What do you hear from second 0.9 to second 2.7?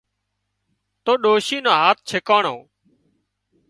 تو ڏوشِي نو هاٿ ڇڪاڻو